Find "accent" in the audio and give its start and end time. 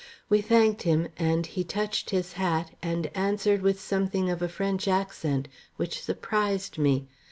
4.87-5.47